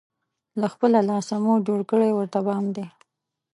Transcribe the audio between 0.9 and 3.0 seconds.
لاسه، مور جوړ کړی ورته بام دی